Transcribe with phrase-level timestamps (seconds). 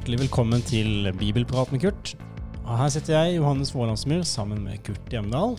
[0.00, 2.14] Hjertelig velkommen til Bibelprat med Kurt.
[2.62, 5.58] Og her sitter jeg, Johannes Vålandsmyr, sammen med Kurt Hjemdal.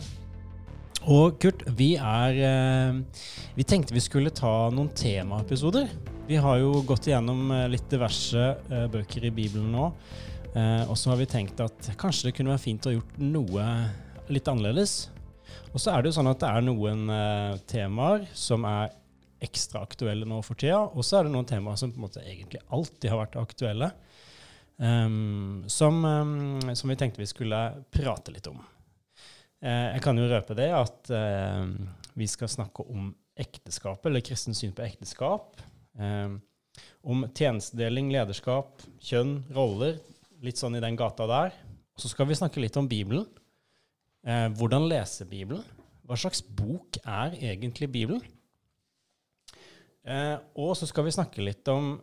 [1.06, 3.20] Og Kurt, vi er eh,
[3.54, 5.92] Vi tenkte vi skulle ta noen temaepisoder.
[6.26, 9.84] Vi har jo gått igjennom eh, litt diverse eh, bøker i Bibelen nå.
[10.90, 13.68] Og så har vi tenkt at kanskje det kunne være fint å ha gjort noe
[14.26, 14.96] litt annerledes.
[15.70, 17.06] Og så er det jo sånn at det er noen
[17.70, 18.90] temaer som er
[19.42, 22.26] ekstra aktuelle nå for tida, og så er det noen temaer som på en måte
[22.26, 23.92] egentlig alltid har vært aktuelle,
[24.76, 27.60] um, som, um, som, vi tenkte vi skulle
[27.92, 28.60] prate litt om.
[29.62, 31.66] Uh, jeg kan jo røpe det at uh,
[32.18, 35.60] vi skal snakke om ekteskapet, eller kristens syn på ekteskap.
[35.98, 36.40] Um,
[37.02, 39.98] om tjenestedeling, lederskap, kjønn, roller.
[40.42, 41.56] Litt sånn i den gata der.
[41.98, 43.26] Så skal vi snakke litt om Bibelen.
[44.26, 45.64] Uh, hvordan lese Bibelen?
[46.06, 48.22] Hva slags bok er egentlig Bibelen?
[50.02, 51.94] Eh, og så skal vi snakke litt om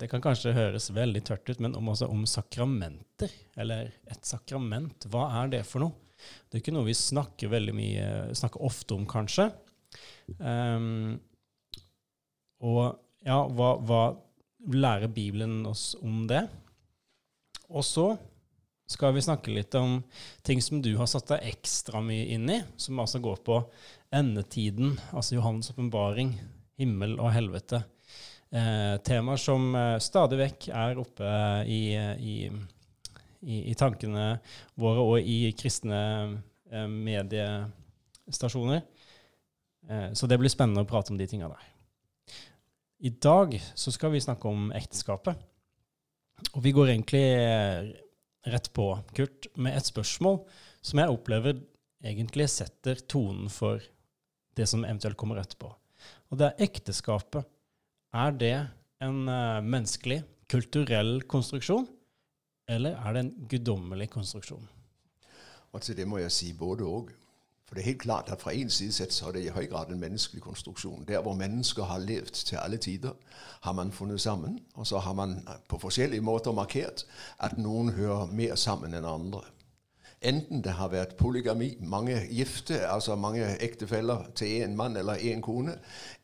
[0.00, 3.32] Det kan kanskje høres veldig tørt ut, men om, altså om sakramenter.
[3.56, 5.06] Eller et sakrament.
[5.08, 5.94] Hva er det for noe?
[6.48, 9.48] Det er ikke noe vi snakker veldig mye, snakker ofte om, kanskje.
[10.38, 11.16] Um,
[12.64, 12.84] og
[13.24, 14.02] ja, hva, hva
[14.72, 16.46] lærer Bibelen oss om det?
[17.68, 18.06] Og så
[18.90, 19.98] skal vi snakke litt om
[20.44, 23.58] ting som du har satt deg ekstra mye inn i, som altså går på
[24.14, 26.36] endetiden, altså Johannes' åpenbaring,
[26.80, 27.80] himmel og helvete.
[28.54, 31.30] Eh, temaer som eh, stadig vekk er oppe
[31.66, 32.34] i, i,
[33.42, 34.36] i, i, tankene
[34.78, 36.02] våre og i kristne
[36.70, 38.84] eh, mediestasjoner.
[39.90, 41.64] Eh, så det blir spennende å prate om de tinga der.
[43.04, 45.34] I dag så skal vi snakke om ekteskapet.
[46.54, 47.90] Og vi går egentlig eh,
[48.54, 48.86] rett på,
[49.18, 50.44] Kurt, med et spørsmål
[50.84, 51.58] som jeg opplever
[52.04, 53.82] egentlig setter tonen for
[54.54, 55.72] det som eventuelt kommer etterpå.
[56.30, 57.50] Og det er ekteskapet.
[58.14, 58.68] Er det
[59.02, 60.20] en uh, menneskelig,
[60.50, 61.88] kulturell konstruksjon,
[62.70, 64.68] eller er det en guddommelig konstruksjon?
[65.72, 67.10] Og til det må jeg si både og.
[67.66, 69.66] For det er helt klart at fra en side sett så er det i høy
[69.66, 71.08] grad en menneskelig konstruksjon.
[71.08, 73.16] Der hvor mennesker har levd til alle tider,
[73.66, 74.60] har man funnet sammen.
[74.74, 77.06] Og så har man på forskjellige måter markert
[77.38, 79.42] at noen hører mer sammen enn andre.
[80.24, 85.40] Enten det har vært polygami, mange gifte, altså mange ektefeller til én mann eller én
[85.44, 85.74] kone,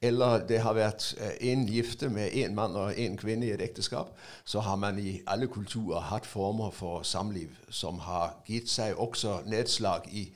[0.01, 3.61] eller det har vært én eh, gifte med én mann og én kvinne i et
[3.61, 8.97] ekteskap, så har man i alle kulturer hatt former for samliv som har gitt seg
[8.97, 10.31] også nedslag i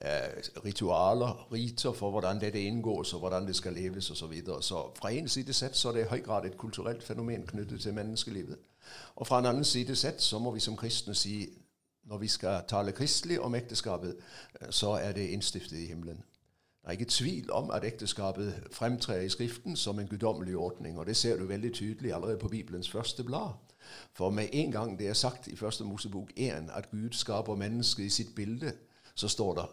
[0.00, 4.16] eh, ritualer, riter for hvordan dette inngås, og hvordan det skal leves osv.
[4.16, 4.62] Så, videre.
[4.62, 7.80] så fra en side sett så er det i høy grad et kulturelt fenomen knyttet
[7.80, 8.56] til menneskelivet.
[9.16, 11.44] Og fra en annen side sett så må vi som kristne si
[12.10, 14.16] når vi skal tale kristelig om ekteskapet,
[14.60, 16.16] eh, så er det innstiftet i himmelen.
[16.80, 20.98] Det er ikke tvil om at ekteskapet fremtrer i Skriften som en guddommelig ordning.
[20.98, 23.52] og Det ser du veldig tydelig allerede på Bibelens første blad.
[24.12, 28.04] For med en gang det er sagt i Første Mosebok 1 at Gud skaper mennesket
[28.04, 28.72] i sitt bilde,
[29.14, 29.64] så står det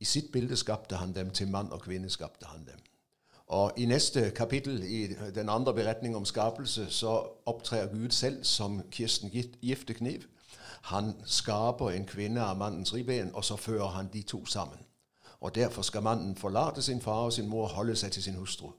[0.00, 2.78] i sitt bilde skapte han dem, til mann og kvinne skapte han dem.
[3.46, 8.82] Og I neste kapittel i den andre beretningen om skapelse så opptrer Gud selv som
[8.90, 9.30] Kirsten
[9.62, 10.22] Giftekniv
[10.82, 14.78] han skaper en kvinne av mannens ribben, og så fører han de to sammen.
[15.40, 18.34] Og Derfor skal mannen forlate sin far og sin mor og holde seg til sin
[18.34, 18.72] hustru.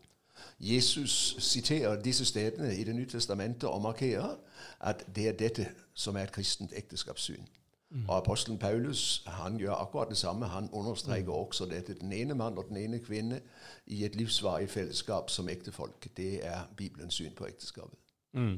[0.60, 4.36] Jesus siterer disse stedene i Det nye testamentet og markerer
[4.80, 7.48] at det er dette som er et kristent ekteskapssyn.
[7.90, 8.10] Mm.
[8.10, 10.46] Og Apostelen Paulus han gjør akkurat det samme.
[10.46, 11.34] Han understreker mm.
[11.34, 11.94] også dette.
[11.94, 13.42] Den ene mann og den ene kvinne
[13.86, 16.08] i et livsvarig fellesskap som ektefolk.
[16.18, 18.00] Det er Bibelens syn på ekteskapet.
[18.34, 18.58] Mm.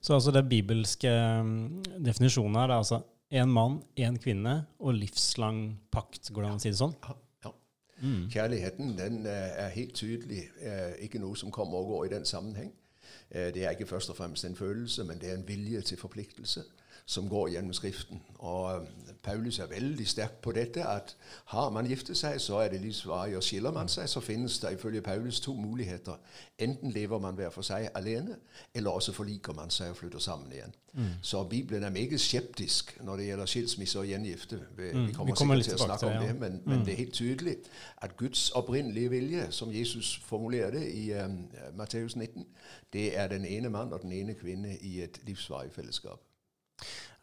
[0.00, 1.10] Så altså det bibelske
[1.40, 3.02] um, definisjonen her, er altså
[3.34, 6.30] én mann, én kvinne og livslang pakt.
[6.32, 6.94] Går det an å si det sånn?
[7.02, 7.16] Ja.
[7.48, 7.52] ja.
[8.02, 8.24] Mm.
[8.32, 12.28] Kjærligheten den eh, er helt tydelig eh, ikke noe som kommer og går i den
[12.28, 12.72] sammenheng.
[13.30, 15.98] Eh, det er ikke først og fremst en følelse, men det er en vilje til
[15.98, 16.64] forpliktelse
[17.06, 18.22] som går gjennom Skriften.
[18.38, 18.86] Og um,
[19.22, 23.36] Paulus er veldig sterk på dette, at har man giftet seg, så er det livsvarig.
[23.36, 26.18] Og skiller man seg, så finnes det ifølge Paulus to muligheter.
[26.58, 28.36] Enten lever man hver for seg alene,
[28.74, 30.74] eller også forliker man seg og flytter sammen igjen.
[30.92, 31.08] Mm.
[31.22, 34.60] Så Bibelen er meget skeptisk når det gjelder skilsmisse og gjengifte.
[34.76, 35.06] Vi, mm.
[35.06, 36.38] vi kommer, vi kommer sikkert til å snakke om det, ja.
[36.42, 36.84] men, men mm.
[36.84, 37.56] det er helt tydelig
[38.02, 41.44] at Guds opprinnelige vilje, som Jesus formulerer det i um,
[41.78, 42.46] Matteus 19,
[42.92, 46.25] det er den ene mann og den ene kvinne i et livsvarig fellesskap.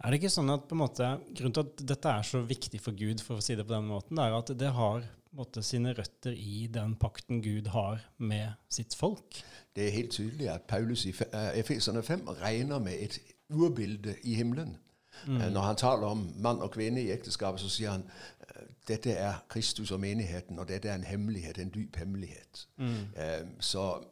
[0.02, 2.82] Er det ikke sånn at på en måte, Grunnen til at dette er så viktig
[2.82, 5.06] for Gud, for å si det på den måten, det er at det har
[5.38, 9.42] måte, sine røtter i den pakten Gud har med sitt folk?
[9.76, 13.20] Det er helt tydelig at Paulus i eh, Efeserne 5 regner med et
[13.50, 14.78] urbilde i himmelen.
[15.26, 15.42] Mm.
[15.42, 18.06] Eh, når han taler om mann og kvinne i ekteskapet, så sier han
[18.50, 22.68] eh, dette er Kristus og menigheten, og dette er en hemmelighet, en dyp hemmelighet.
[22.78, 23.56] Mm.
[23.60, 24.04] Så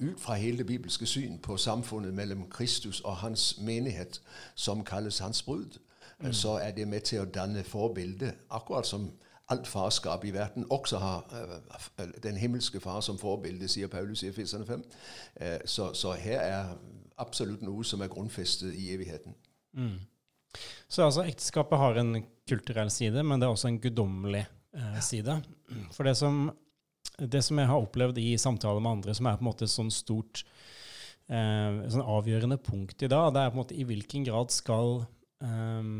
[0.00, 4.20] ut fra hele det bibelske syn på samfunnet mellom Kristus og hans menighet,
[4.54, 5.78] som kalles hans brud,
[6.20, 6.32] mm.
[6.32, 9.10] så er det med til å danne forbilde, akkurat som
[9.48, 14.28] alt farskap i verden også har uh, den himmelske far som forbilde, sier Paulus i
[14.28, 14.84] Efeserne 5.
[15.40, 16.74] Uh, så, så, her er
[17.18, 19.34] absolutt noe som er grunnfestet i evigheten.
[19.72, 19.96] Mm.
[20.88, 24.46] Så altså, ekteskapet har en kulturell side, men det er også en guddommelig
[24.76, 25.40] uh, side.
[25.92, 26.50] For det som,
[27.18, 29.74] det som, jeg har opplevd i samtaler med andre, som er på en måte et
[29.74, 30.44] sånn stort
[31.28, 35.02] sånn avgjørende punkt i dag, det er på en måte i hvilken grad skal
[35.44, 35.90] eh,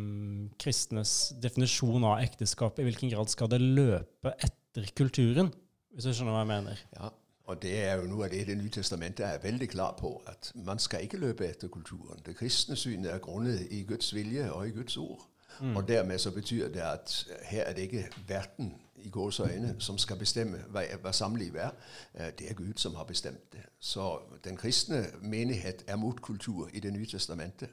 [0.57, 5.53] kristnes definisjon av ekteskap, i hvilken grad skal det løpe etter kulturen?
[5.93, 6.81] Hvis du skjønner hva jeg mener?
[6.97, 7.11] Ja,
[7.49, 10.53] og det er jo noe av det Det nye testamentet er veldig klar på, at
[10.55, 12.21] man skal ikke løpe etter kulturen.
[12.25, 15.25] Det kristne synet er grunnet i Guds vilje og i Guds ord.
[15.61, 15.77] Mm.
[15.77, 20.19] Og dermed så betyr det at her er det ikke verden i gåseøyne som skal
[20.19, 21.75] bestemme hva, hva samlivet er.
[22.15, 23.65] Eh, det er Gud som har bestemt det.
[23.81, 27.69] Så den kristne menighet er mot kultur i Det nye testamentet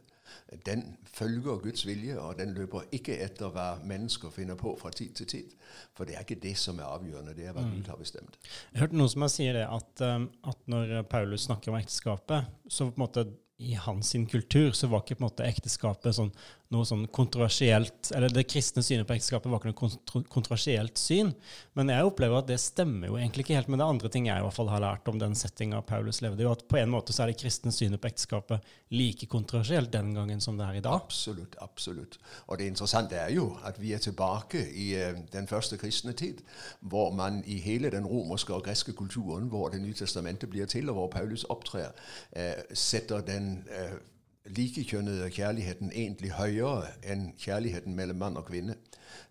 [0.65, 5.13] den følger Guds vilje, og den løper ikke etter hva mennesker finner på fra tid
[5.19, 5.55] til tid.
[5.97, 7.71] For det er ikke det som er avgjørende, det er hva mm.
[7.75, 8.37] Gud har bestemt.
[8.73, 12.89] Jeg hørte noen som sier det, at, um, at når Paulus snakker om ekteskapet, så
[12.89, 13.25] på en måte
[13.57, 16.33] i hans kultur så var ikke på en måte ekteskapet sånn,
[16.75, 21.31] noe sånn kontroversielt Eller det kristne synet på ekteskapet var ikke noe kontro kontroversielt syn.
[21.77, 24.41] Men jeg opplever at det stemmer jo egentlig ikke helt med det andre ting jeg
[24.41, 26.47] i hvert fall har lært om den settinga Paulus levde i.
[26.49, 30.41] At på en måte så er det kristne synet på ekteskapet like kontroversielt den gangen
[30.43, 31.01] som det er i dag.
[31.03, 31.55] Absolutt.
[31.61, 32.17] absolutt.
[32.47, 36.41] Og det interessante er jo at vi er tilbake i uh, den første kristne tid,
[36.81, 40.89] hvor man i hele den romerske og greske kulturen, hvor Det nye testamentet blir til,
[40.89, 41.91] og hvor Paulus opptrer,
[42.37, 43.97] uh, setter den øh,
[44.45, 48.75] likekjønnede kjærligheten egentlig høyere enn kjærligheten mellom mann og kvinne.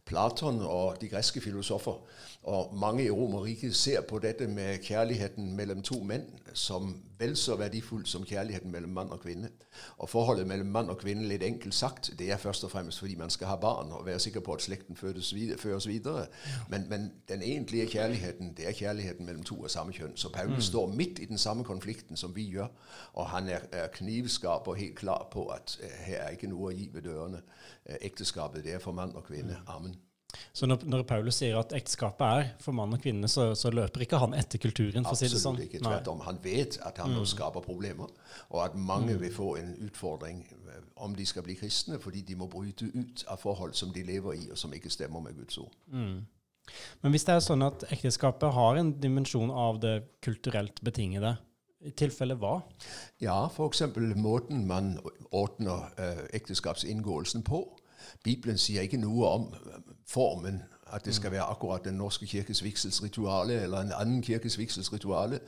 [0.07, 2.01] Platon og de greske filosofer
[2.45, 7.57] og mange i Romerriket ser på dette med kjærligheten mellom to menn som vel så
[7.57, 9.49] verdifullt som kjærligheten mellom mann og kvinne.
[9.99, 13.15] Og Forholdet mellom mann og kvinne, litt enkelt sagt, det er først og fremst fordi
[13.17, 15.33] man skal ha barn og være sikker på at slekten føres
[15.89, 16.27] videre.
[16.69, 20.17] Men, men, den egentlige kjærligheten, det er kjærligheten mellom to av samme kjønn.
[20.17, 20.69] Så Paulus mm.
[20.69, 22.69] står midt i den samme konflikten som vi gjør,
[23.15, 26.75] og han er, er knivskarp og helt klar på at uh, her er ikke noe
[26.75, 27.41] å gi ved dørene.
[28.01, 29.63] Ekteskapet, det er for mann og kvinne.
[29.65, 29.77] Mm.
[29.77, 29.94] Amen.
[30.53, 34.07] Så når, når, Paulus sier at ekteskapet er for mann og kvinne, så, så løper
[34.07, 35.07] ikke han etter kulturen?
[35.07, 35.59] for å si det sånn?
[35.59, 35.83] Absolutt ikke.
[35.85, 36.23] Tvert om.
[36.27, 37.19] Han vet at han mm.
[37.21, 38.13] nå skaper problemer,
[38.51, 39.23] og at mange mm.
[39.25, 43.27] vil få en utfordring eh, om de skal bli kristne, fordi de må bryte ut
[43.31, 45.75] av forhold som de lever i, og som ikke stemmer med Guds ord.
[45.93, 46.23] Mm.
[47.03, 51.37] Men hvis det er sånn at ekteskapet har en dimensjon av det kulturelt betingede,
[51.85, 52.59] i tilfelle hva?
[53.21, 53.83] Ja, f.eks.
[54.17, 54.95] måten man
[55.35, 57.61] ordner eh, ekteskapsinngåelsen på.
[58.25, 59.51] Bibelen sier ikke noe om
[60.07, 60.63] formen
[60.95, 65.41] at det skal være akkurat Den norske kirkes vigselsrituale eller en annen kirkes vigselsrituale.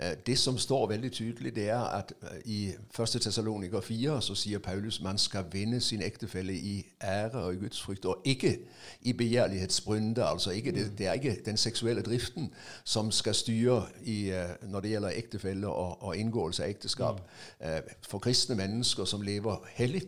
[0.00, 3.06] Eh, det som står veldig tydelig, det er at eh, i 1.
[3.06, 8.04] Tessaloniker 4 så sier Paulus man skal vinne sin ektefelle i ære og i gudsfrykt,
[8.04, 8.58] og ikke
[9.02, 10.24] i begjærlighetsbrynde.
[10.24, 12.54] Altså ikke, det, det, er ikke den seksuelle driften
[12.84, 17.20] som skal styre i, eh, når det gjelder ektefelle og, og inngåelse av ekteskap.
[18.08, 20.02] For kristne mennesker som lever hellig,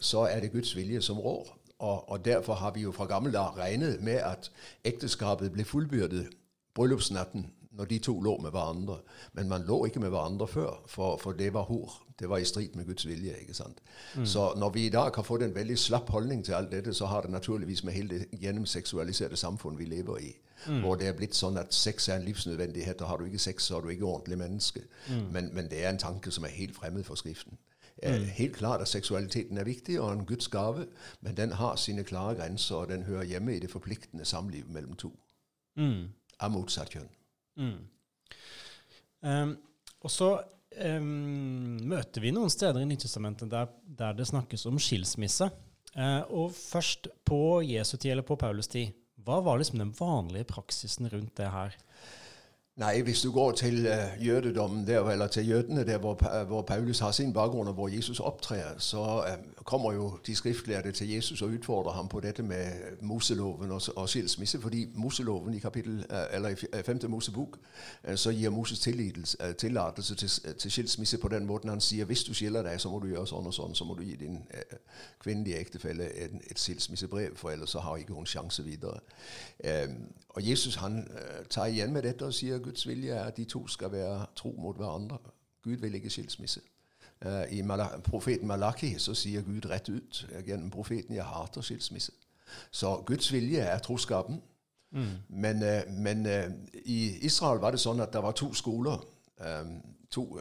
[0.00, 1.55] så er det Guds vilje som rår.
[1.78, 4.50] Og, og, derfor har vi jo fra gammelt av regnet med at
[4.84, 6.30] ekteskapet ble fullbyrdet
[6.74, 8.96] bryllupsnatten når de to lå med hverandre.
[9.32, 11.92] Men man lå ikke med hverandre før, for, for det var hor.
[12.20, 13.34] Det var i strid med Guds vilje.
[13.40, 13.78] ikke sant?
[14.16, 14.26] Mm.
[14.26, 17.06] Så når vi i dag har fått en veldig slapp holdning til alt dette, så
[17.06, 20.32] har det naturligvis med hele det gjennomseksualiserte samfunn vi lever i.
[20.66, 20.80] Mm.
[20.80, 23.68] Hvor det er blitt sånn at sex er en livsnødvendighet, og har du ikke sex,
[23.68, 24.80] så er du ikke ordentlig menneske.
[25.08, 25.26] Mm.
[25.32, 27.58] Men, men, det er en tanke som er helt fremmed for Skriften.
[28.02, 28.26] Mm.
[28.36, 30.84] Helt klart at seksualiteten er viktig og en Guds gave,
[31.24, 34.98] men den har sine klare grenser, og den hører hjemme i det forpliktende samlivet mellom
[35.00, 35.14] to
[35.80, 36.02] mm.
[36.40, 37.08] av motsatt kjønn.
[37.56, 37.78] Mm.
[39.24, 39.54] Um,
[40.04, 40.28] og så
[40.84, 45.48] um, møter vi noen steder i Nyttestamentet der, der det snakkes om skilsmisse.
[45.96, 48.92] Uh, og først på Jesu tid, eller på Paulus tid,
[49.24, 51.72] hva var liksom den vanlige praksisen rundt det her?
[52.76, 56.98] Nei, hvis du går til uh, jødedommen der, eller til jødene der hvor, hvor, Paulus
[56.98, 61.42] har sin bakgrunn, og hvor Jesus opptrer, så uh, kommer jo de skriftlærde til Jesus
[61.42, 62.66] og utfordrer ham på dette med
[63.00, 64.60] Moseloven og, og skilsmisse.
[64.60, 67.00] Fordi Moseloven i kapittel, eller i 5.
[67.08, 67.58] Mosebok
[68.14, 68.80] så gir Moses
[69.58, 70.28] tillatelse til,
[70.58, 73.26] til, skilsmisse på den måten han sier hvis du skiller deg, så må du gjøre
[73.26, 73.74] sånn og sånn.
[73.74, 74.38] Så må du gi din
[75.20, 79.00] kvinnelige ektefelle et skilsmissebrev, for ellers så har ikke hun sjanse videre.
[80.28, 81.08] og Jesus han
[81.50, 84.54] tar igjen med dette og sier Guds vilje er at de to skal være tro
[84.58, 85.18] mot hverandre.
[85.62, 86.60] Gud vil ikke skilsmisse.
[87.26, 87.62] Uh, I
[88.04, 92.12] profeten Malaki så sier Gud rett ut gjennom profeten 'Jeg hater skilsmisse'.
[92.70, 94.42] Så Guds vilje er troskapen.
[94.90, 95.06] Mm.
[95.28, 96.26] Men, uh, men
[96.84, 99.06] i Israel var det sånn at det var to skoler.
[100.10, 100.38] To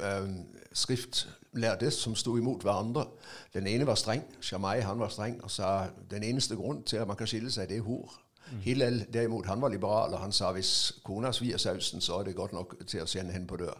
[0.74, 3.06] skriftlærde som sto imot hverandre.
[3.54, 4.24] Den ene var streng.
[4.42, 7.70] Shammai han var streng og sa den eneste grunn til at man kan skille seg,
[7.70, 8.25] det er hor.
[8.52, 8.60] Mm.
[8.62, 12.36] Hillel derimot, han var liberal, og han sa hvis kona svir sausen, så er det
[12.36, 13.78] godt nok til å sende henne på dør.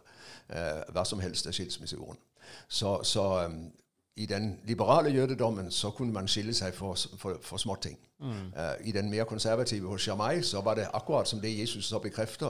[0.50, 2.18] Eh, hva som helst er skilsmissegrunn.
[2.68, 3.72] Så, så um,
[4.16, 7.98] i den liberale jødedommen så kunne man skille seg for, for, for småting.
[8.20, 8.30] Mm.
[8.30, 12.00] Uh, I den mer konservative hos Jamai så var det akkurat som det Jesus så
[12.00, 12.50] bekrefter.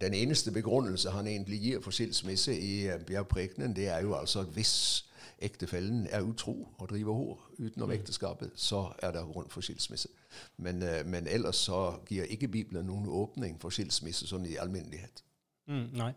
[0.00, 4.42] Den eneste begrunnelse han egentlig gir for skilsmisse i uh, bjergprekenen, det er jo altså
[4.42, 5.04] hvis
[5.44, 7.94] ektefellen er utro og driver hor utenom mm.
[7.98, 10.10] ekteskapet, så er det grunn for skilsmisse.
[10.56, 15.24] Men, uh, men, ellers så gir ikke Bibelen noen åpning for skilsmisse sånn i alminnelighet.
[15.70, 16.12] Mm, nei.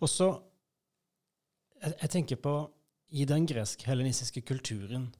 [0.00, 0.30] Og så
[1.82, 2.56] jeg, jeg tenker på
[3.16, 5.10] i den gresk-helenistiske kulturen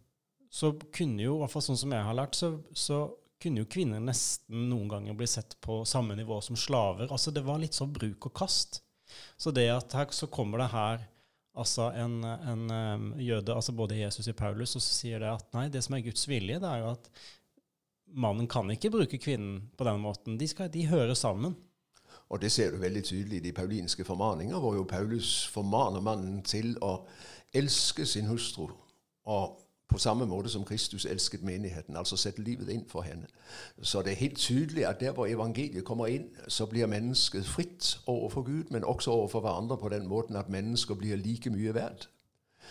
[0.51, 3.69] så kunne jo, i hvert fall sånn som jeg har lært, så, så, kunne jo
[3.69, 7.11] kvinner nesten noen ganger bli sett på samme nivå som slaver.
[7.13, 8.79] Altså Det var litt sånn bruk og kast.
[9.37, 11.05] Så det at her så kommer det her
[11.57, 12.67] altså en, en
[13.21, 16.05] jøde, altså både Jesus og Paulus, og så sier det at nei, det som er
[16.05, 17.11] Guds vilje, det er jo at
[18.17, 20.39] mannen kan ikke bruke kvinnen på den måten.
[20.39, 21.57] De, skal, de hører sammen.
[22.29, 26.43] Og det ser du veldig tydelig i de paulinske formaninger, hvor jo Paulus formaner mannen
[26.47, 26.99] til å
[27.57, 28.69] elske sin hustru
[29.27, 33.27] og på samme måte som Kristus elsket menigheten, altså sette livet inn for henne.
[33.83, 38.01] Så det er helt tydelig at der hvor evangeliet kommer inn, så blir mennesket fritt
[38.07, 42.09] overfor Gud, men også overfor hverandre på den måten at mennesker blir like mye verdt.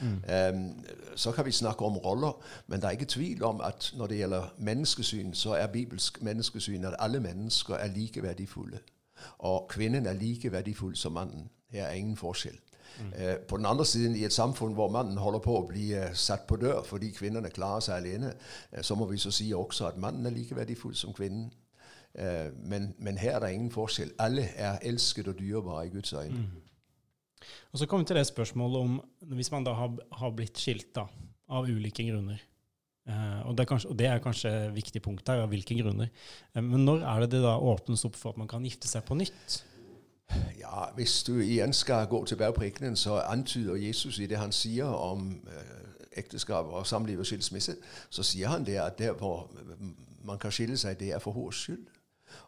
[0.02, 0.56] Mm.
[0.56, 4.08] Um, så kan vi snakke om roller, men det er ikke tvil om at når
[4.08, 8.80] det gjelder menneskesyn, så er bibelsk menneskesyn at alle mennesker er like verdifulle.
[9.40, 11.50] Og kvinnen er like verdifull som mannen.
[11.70, 12.60] Her er ingen forskjell.
[13.02, 13.12] Mm.
[13.48, 16.46] På den andre siden, i et samfunn hvor mannen holder på å bli uh, satt
[16.48, 18.34] på dør fordi kvinnene klarer seg alene,
[18.74, 21.52] uh, så må vi så si også at mannen er like verdifull som kvinnen.
[22.16, 24.14] Men, men, her er det ingen forskjell.
[24.24, 26.46] Alle er elsket og dyrebare i Guds øyne.
[26.46, 26.62] Mm.
[27.74, 28.94] Og Så kommer vi til det spørsmålet om
[29.36, 31.10] hvis man da har, har blitt skilt da,
[31.52, 32.40] av ulike grunner.
[33.06, 36.10] Uh, og, det kanskje, og, det er kanskje et viktig punkt her, av hvilke grunner.
[36.56, 39.06] Uh, men når er det det da åpnes opp for at man kan gifte seg
[39.06, 39.60] på nytt?
[40.60, 44.86] Ja, Hvis du igjen skal gå til bergprekenen, så antyder Jesus i det han sier
[44.86, 45.48] om
[46.12, 47.75] ekteskap og samliv og skilsmisse,
[48.10, 49.51] så sier han det at der hvor
[50.24, 51.86] man kan skille seg, det er for hennes skyld.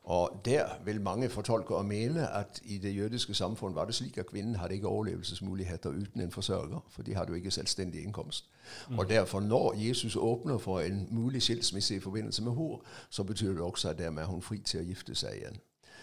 [0.03, 4.17] Og Der vil mange fortolke og mene at i det jødiske samfunn var det slik
[4.17, 8.49] at kvinnen hadde ikke overlevelsesmuligheter uten en forsørger, for de hadde jo ikke selvstendig innkomst.
[8.89, 8.99] Mm.
[8.99, 13.51] Og derfor, når Jesus åpner for en mulig skilsmisse i forbindelse med hår, så betyr
[13.51, 15.59] det også at dermed er hun fri til å gifte seg igjen.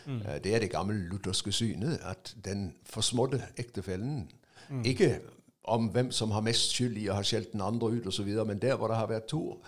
[0.07, 0.21] Mm.
[0.21, 4.31] Eh, det er det gamle lutherske synet, at den forsmådde ektefellen
[4.69, 4.85] mm.
[4.85, 5.21] ikke
[5.65, 8.29] om hvem som har mest skyld i å ha skjelt den andre ut osv.
[8.47, 9.63] Men der hvor det har vært to,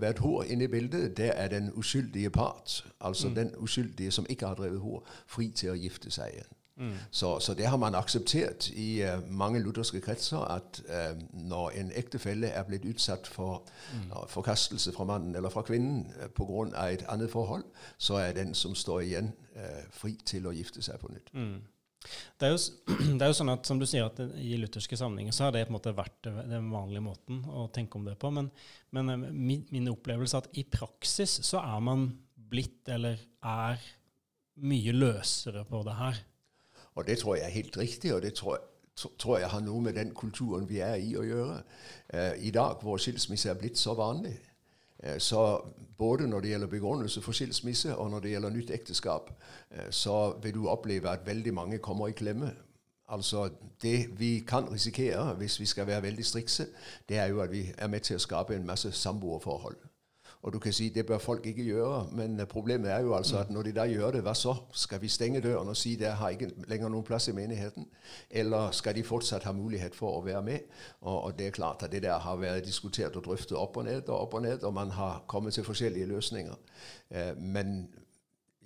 [0.00, 2.84] vært hår inne i bildet, det er den uskyldige part.
[3.00, 3.34] Altså mm.
[3.34, 6.54] den uskyldige som ikke har drevet hår, fri til å gifte seg igjen.
[6.78, 6.92] Mm.
[7.10, 11.90] Så, så, det har man akseptert i uh, mange lutherske kretser, at uh, når en
[11.94, 14.12] ektefelle er blitt utsatt for mm.
[14.12, 16.06] uh, forkastelse fra mannen eller fra kvinnen
[16.36, 16.86] pga.
[16.86, 17.64] et annet forhold,
[17.98, 19.32] så er den som står igjen,
[19.94, 21.32] fri til å gifte seg på nytt.
[21.34, 21.58] Mm.
[22.38, 22.58] Det er, jo,
[23.18, 25.64] det er, jo, sånn at, som du sier, at i lutherske sammenhenger så har det
[25.66, 28.30] på en måte vært den vanlige måten å tenke om det på.
[28.34, 28.50] Men,
[28.94, 32.08] men eh, min, min, opplevelse er at i praksis så er man
[32.48, 33.94] blitt, eller er,
[34.58, 36.16] mye løsere på det her.
[36.98, 38.56] Og det tror jeg er helt riktig, og det tror,
[39.22, 41.60] tror jeg har noe med den kulturen vi er i å gjøre.
[42.10, 44.34] Eh, I dag hvor skilsmisse er blitt så vanlig,
[45.18, 45.60] så
[45.98, 49.30] både når det gjelder begrunnelse for skilsmisse, og når det gjelder nytt ekteskap,
[49.70, 52.52] eh, så vil du oppleve at veldig mange kommer i klemme.
[53.08, 53.50] Altså,
[53.82, 56.66] Det vi kan risikere hvis vi skal være veldig strikse,
[57.08, 59.76] det er jo at vi er med til å skape en masse samboerforhold.
[60.48, 63.50] Og du kan si det bør folk ikke gjøre, men problemet er jo altså at
[63.52, 64.54] når de da gjør det, hva så?
[64.72, 67.84] Skal vi stenge døren og si det har ikke lenger noen plass i menigheten?
[68.30, 70.64] Eller skal de fortsatt ha mulighet for å være med?
[71.02, 73.84] Og, og det er klart at det der har vært diskutert og drøftet opp og
[73.90, 76.56] ned og opp og ned, og man har kommet til forskjellige løsninger.
[77.10, 77.76] Eh, men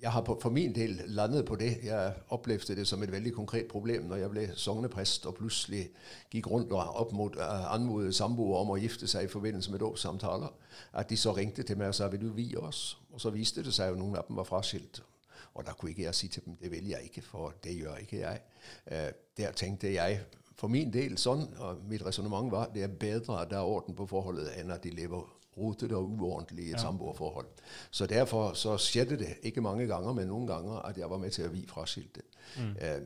[0.03, 1.79] jeg har for min del landet på det.
[1.85, 5.85] Jeg opplevde det som et veldig konkret problem når jeg ble sogneprest og plutselig
[6.33, 9.79] gikk rundt og opp mot uh, anmodet samboere om å gifte seg i forbindelse med
[9.85, 10.51] dåpssamtaler.
[10.93, 12.99] At de så ringte til meg og sa vil du vie oss?
[13.13, 15.05] Og så viste det seg jo noen av dem var fraskilt.
[15.55, 18.03] Og da kunne ikke jeg si til dem det vil jeg ikke, for det gjør
[18.03, 18.43] ikke jeg.
[18.91, 20.25] Uh, der tenkte jeg
[20.59, 23.95] for min del sånn, og mitt resonnement var det er bedre at det er orden
[23.95, 25.23] på forholdet enn at de lever
[25.59, 26.85] rotete og uordentlig i et ja.
[26.87, 27.47] samboerforhold.
[27.91, 31.31] Så derfor så skjedde det ikke mange ganger, men noen ganger at jeg var med
[31.31, 32.25] til å vi fraskilte.
[32.57, 32.77] Mm.
[32.81, 33.03] Eh,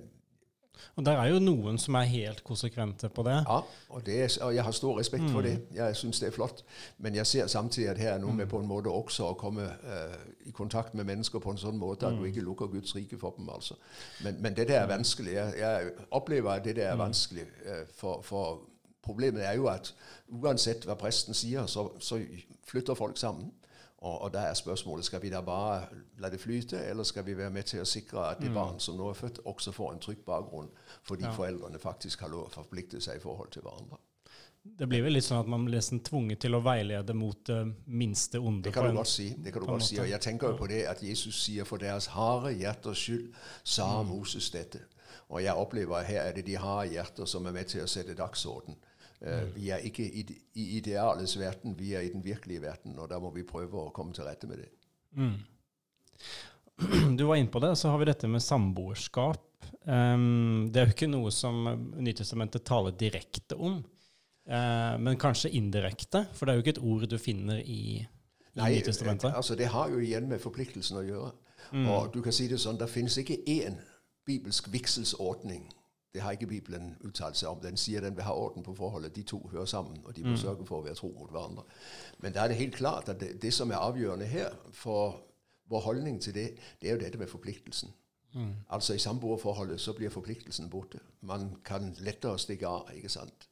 [0.96, 3.36] Og der er jo noen som er helt konsekvente på det.
[3.48, 5.54] Ja, og, det og jeg har stor respekt for det.
[5.74, 6.62] Jeg syns det er flott.
[6.98, 9.64] Men jeg ser samtidig at her er noe med på en måte også å komme
[9.64, 13.18] uh, i kontakt med mennesker på en sånn måte at du ikke lukker Guds rike
[13.18, 13.48] for dem.
[13.48, 13.76] altså.
[14.24, 15.32] Men, men det der er vanskelig.
[15.32, 17.48] Jeg, jeg, opplever at det der er vanskelig.
[17.66, 18.60] Uh, for, for,
[19.06, 19.92] problemet er jo at
[20.34, 22.20] uansett hva presten sier, så, så
[22.66, 23.52] flytter folk sammen.
[23.96, 25.86] Og, og, da er spørsmålet skal vi da bare
[26.20, 28.58] la det flyte, eller skal vi være med til å sikre at det mm.
[28.58, 30.68] barn som nå er født, også får en trygg bakgrunn,
[31.08, 31.32] fordi ja.
[31.34, 33.98] foreldrene faktisk har lov å forplikte seg i forhold til hverandre.
[34.78, 37.60] Det blir vel litt sånn at man blir nesten tvunget til å veilede mot det
[37.86, 38.66] minste onde.
[38.66, 39.28] Det kan du godt si.
[39.38, 39.98] det kan du godt si.
[40.02, 43.28] Og jeg tenker jo på det at Jesus sier for deres harde hjerters skyld
[43.62, 44.10] sa mm.
[44.10, 44.82] Moses dette.
[45.28, 47.90] Og jeg opplever at her er det de harde hjerter som er med til å
[47.90, 48.76] sette dagsorden.
[49.24, 50.24] Uh, vi er ikke i,
[50.60, 53.92] i idealets verden, vi er i den virkelige verden, og da må vi prøve å
[53.96, 54.70] komme til rette med det.
[55.16, 55.36] Mm.
[57.16, 59.46] Du var inne på det, så har vi dette med samboerskap.
[59.88, 61.62] Um, det er jo ikke noe som
[61.96, 63.78] Nytestamentet taler direkte om,
[64.50, 68.60] uh, men kanskje indirekte, for det er jo ikke et ord du finner i, i
[68.60, 69.32] Nei, Nytestamentet.
[69.32, 71.32] Altså, det har jo igjen med forpliktelsen å gjøre.
[71.72, 71.88] Mm.
[71.88, 73.80] Og du kan si det sånn, det finnes ikke én
[74.26, 75.64] bibelsk vigselsordning
[76.16, 77.58] det har ikke Bibelen uttalt seg om.
[77.60, 79.12] Den sier den vil ha orden på forholdet.
[79.16, 80.38] De to hører sammen, og de må mm.
[80.40, 81.66] sørge for å være tro mot hverandre.
[82.24, 85.20] Men da er det helt klart at det, det, som er avgjørende her for
[85.68, 86.46] vår holdning til det,
[86.80, 87.92] det er jo dette med forpliktelsen.
[88.32, 88.54] Mm.
[88.72, 91.04] Altså I samboerforholdet så blir forpliktelsen borte.
[91.20, 93.48] Man kan lettere stikke av, ikke sant?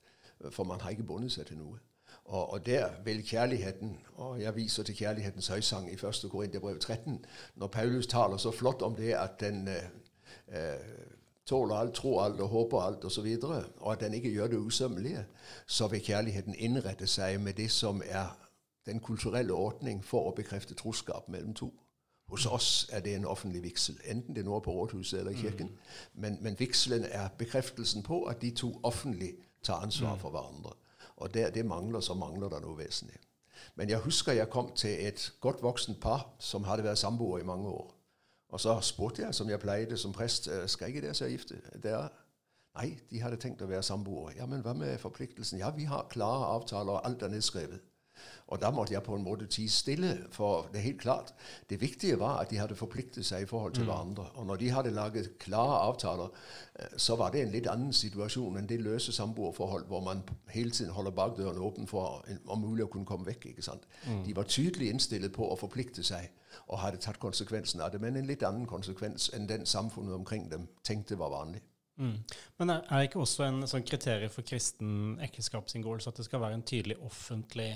[0.50, 1.78] for man har ikke bundet seg til noe.
[2.24, 6.30] Og, og, der vil kjærligheten Og jeg viser til kjærlighetens høysang i 1.
[6.30, 9.84] Korinterbrev 13, når Paulus taler så flott om det at den eh,
[10.48, 10.80] eh,
[11.46, 14.46] tåler alt, tror alt og håper alt osv., og, så og at den ikke gjør
[14.46, 15.26] det usømmelige,
[15.66, 18.32] så vil kjærligheten innrette seg med det som er
[18.86, 21.72] den kulturelle ordning for å bekrefte troskap mellom to.
[22.28, 25.40] Hos oss er det en offentlig vigsel, enten det nå er på rådhuset eller i
[25.40, 25.66] kirken.
[25.66, 26.00] Mm.
[26.14, 30.20] Men, men vigselen er bekreftelsen på at de to offentlig tar ansvar mm.
[30.20, 30.72] for hverandre.
[31.16, 33.20] Og der det mangler, så mangler det noe vesentlig.
[33.74, 37.46] Men jeg husker jeg kom til et godt voksent par som hadde vært samboere i
[37.46, 37.94] mange år.
[38.48, 41.60] Og så spurte jeg, som jeg pleide som prest, «Øh, skal ikke dere seg gifte
[41.82, 42.08] dere?
[42.74, 44.34] Nei, de hadde tenkt å være samboere.
[44.36, 45.60] Ja, men hva med forpliktelsen?
[45.62, 47.82] Ja, vi har klare avtaler, og alt er nedskrevet.
[48.52, 51.32] Og da måtte jeg på en måte tie stille, for det er helt klart.
[51.70, 53.88] Det viktige var at de hadde forpliktet seg i forhold til mm.
[53.88, 54.26] hverandre.
[54.34, 56.28] Og når de hadde laget klare avtaler,
[56.80, 60.22] øh, så var det en litt annen situasjon enn det løse samboerforhold hvor man
[60.52, 63.46] hele tiden holder bakdøren åpen for om mulig å kunne komme vekk.
[63.46, 63.88] ikke sant?
[64.06, 64.24] Mm.
[64.24, 66.30] De var tydelig innstilt på å forplikte seg
[66.68, 70.50] og hadde tatt konsekvensen av det, men en litt annen konsekvens enn den samfunnet omkring
[70.50, 71.62] dem tenkte var vanlig.
[71.96, 72.18] Mm.
[72.58, 76.58] Men er, det ikke også en sånn kriterium for kristen ekteskapsinngåelse at det skal være
[76.58, 77.68] en tydelig offentlig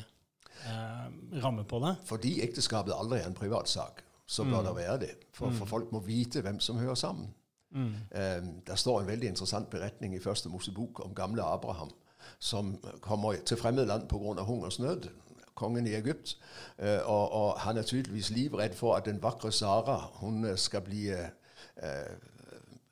[0.66, 1.94] eh, ramme på det?
[2.08, 4.66] Fordi ekteskapet aldri er en privatsak, så bør mm.
[4.66, 5.12] det være det.
[5.32, 5.70] For, for, mm.
[5.70, 7.30] folk må vite hvem som hører sammen.
[7.70, 7.94] Mm.
[8.10, 11.90] Eh, der står en veldig interessant beretning i Første Mosebok om gamle Abraham,
[12.38, 14.42] som kommer til fremmed land pga.
[14.42, 15.08] hungersnød
[15.58, 16.36] kongen i Egypt.
[16.78, 20.84] Eh, og, og, han er tydeligvis livredd for at den vakre Sara hun eh, skal
[20.86, 21.28] bli uh,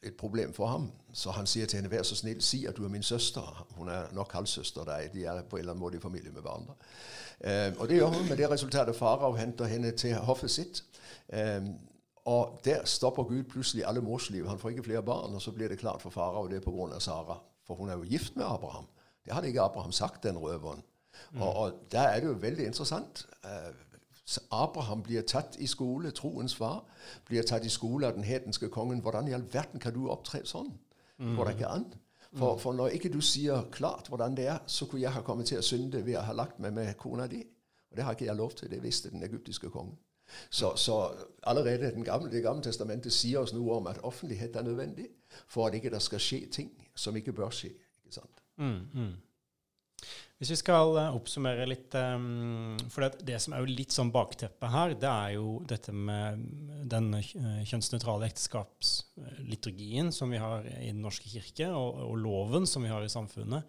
[0.02, 0.90] et problem for ham.
[1.16, 3.66] Så han sier til henne vær så snill, si at du er min søster.
[3.78, 4.84] Hun er nok halvsøster.
[4.84, 5.10] deg.
[5.14, 6.74] De er på en eller annen måte i familie med hverandre.
[7.40, 10.84] Eh, og det gjør hun med det resultatet farao henter henne til hoffet sitt.
[12.24, 14.48] og der stopper Gud plutselig alle mors liv.
[14.48, 17.00] Han får ikke flere barn, og så blir det klart for farao det er pga.
[17.00, 17.38] Sara.
[17.66, 18.86] For hun er jo gift med Abraham.
[19.24, 20.82] Det hadde ikke Abraham sagt, den røveren.
[21.32, 21.42] Mm.
[21.42, 23.26] Og, og, der er det jo veldig interessant.
[23.44, 23.74] Eh,
[24.50, 26.84] Abraham blir tatt i skole, troens far,
[27.26, 29.00] blir tatt i skole av den hedenske kongen.
[29.00, 30.72] Hvordan i all verden kan du opptre sånn?
[31.18, 31.86] Går det ikke an?
[32.36, 35.48] For, for, når ikke du sier klart hvordan det er, så kunne jeg ha kommet
[35.48, 37.40] til å synde ved å ha lagt meg med kona di.
[37.90, 38.70] Og det har ikke jeg lov til.
[38.70, 39.96] Det visste den egyptiske kongen.
[40.50, 41.14] Så, så
[41.46, 45.06] allerede gamle, Det gamle testamentet sier oss noe om at offentlighet er nødvendig
[45.46, 47.70] for at ikke det skal skje ting som ikke bør skje.
[48.04, 48.42] ikke sant?
[48.56, 49.12] Mm, mm.
[50.36, 54.12] Hvis vi skal uh, oppsummere litt um, For det, det, som er jo litt sånn
[54.12, 56.42] bakteppet her, det er jo dette med
[56.92, 62.84] den uh, kjønnsnøytrale ekteskapsliturgien som vi har i Den norske kirke, og, og, loven som
[62.84, 63.64] vi har i samfunnet,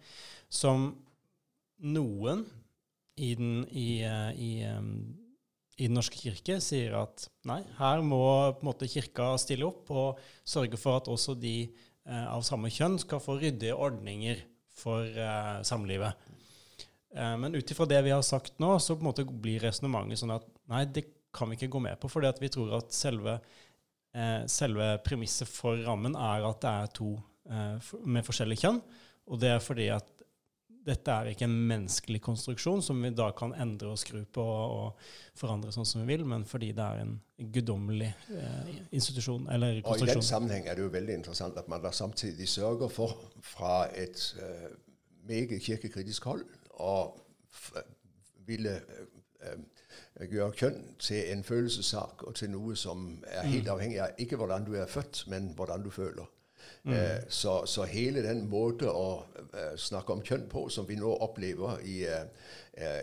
[0.52, 0.90] som
[1.88, 2.44] noen
[3.18, 8.20] i den, i, i, i den norske kirke sier at nei, her må
[8.58, 11.56] på en måte kirka stille opp og sørge for at også de
[12.06, 14.44] av samme kjønn skal få ryddige ordninger
[14.78, 15.06] for
[15.66, 16.27] samlivet.
[17.14, 20.20] Eh, men ut ifra det vi har sagt nå, så på en måte blir resonnementet
[20.20, 23.38] sånn at nei, det kan vi ikke gå med på, fordi vi tror at selve,
[24.14, 27.14] eh, selve, premisset for rammen er at det er to
[27.50, 28.80] eh, med forskjellig kjønn.
[29.28, 30.08] Og det er fordi at
[30.88, 35.08] dette er ikke en menneskelig konstruksjon som vi da kan endre og skru på og
[35.36, 37.14] forandre sånn som vi vil, men fordi det er en
[37.54, 40.28] guddommelig eh, institusjon eller Og I den konstruksjon.
[40.30, 44.70] sammenheng er det jo veldig interessant at man da samtidig sørger for, fra et eh,
[45.28, 46.46] meget kirkekritisk hold,
[47.52, 47.84] f-
[48.46, 48.76] ville
[49.42, 54.18] eh, eh, gjøre kjønn til en følelsessak og til noe som er helt avhengig av
[54.18, 56.26] ikke hvordan du er født, men hvordan du føler.
[56.88, 61.10] Eh, så, så hele den måten å eh, snakke om kjønn på, som vi nå
[61.24, 62.24] opplever i eh,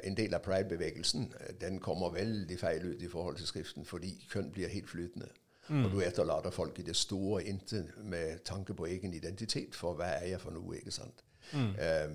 [0.07, 1.27] en del av pride-bevegelsen,
[1.61, 5.27] den kommer veldig feil ut i forhold til Skriften, fordi kjønn blir helt flytende.
[5.69, 10.11] Og du etterlater folk i det store intet med tanke på egen identitet, for hva
[10.19, 11.23] er jeg for noe, ikke sant?
[11.81, 12.11] Eh,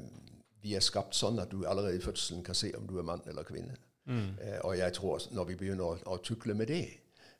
[0.62, 3.22] vi er skapt sånn at du allerede i fødselen kan se om du er mann
[3.26, 3.76] eller kvinne.
[4.10, 6.86] Eh, og jeg tror når vi begynner å, å tukle med det,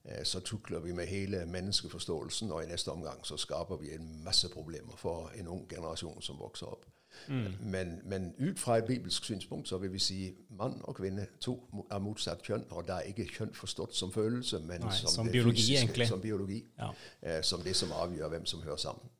[0.04, 4.22] eh, så tukler vi med hele menneskeforståelsen, og i neste omgang så skaper vi en
[4.24, 6.86] masse problemer for en ung generasjon som vokser opp.
[7.28, 10.18] Men, men ut fra et bibelsk synspunkt så vil vi si
[10.56, 11.56] mann og kvinne to
[11.90, 15.26] er motsatt kjønn, og da er ikke kjønn forstått som følelse, men Nei, som, som
[15.26, 16.06] det biologi, fysiske.
[16.06, 16.62] Som biologi.
[16.78, 16.92] Ja.
[17.22, 19.10] Eh, som det som avgjør hvem som hører sammen.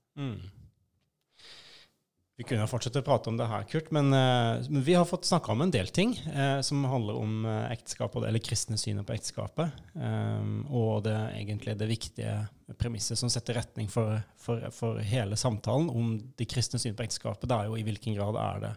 [2.40, 5.26] Vi kunne fortsette å prate om det her, Kurt, men, eh, men vi har fått
[5.28, 9.12] snakka om en del ting eh, som handler om eh, ekteskapet, eller kristne synet på
[9.12, 9.74] ekteskapet.
[9.92, 12.38] Um, og det egentlig det viktige
[12.80, 17.44] premisset som setter retning for, for, for hele samtalen om det kristne synet på ekteskapet.
[17.44, 18.72] Det er jo i hvilken grad er det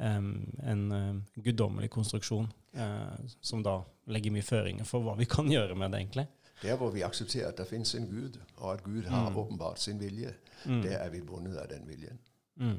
[0.00, 0.32] um,
[0.64, 2.48] en eh, guddommelig konstruksjon
[2.80, 3.82] uh, som da
[4.16, 6.26] legger mye føringer for hva vi kan gjøre med det, egentlig.
[6.64, 9.36] Der hvor vi aksepterer at det finnes en Gud, og at Gud har Mm.
[9.44, 10.32] åpenbart sin vilje,
[10.64, 12.16] der er vi bundet av den viljen.
[12.56, 12.78] Mm.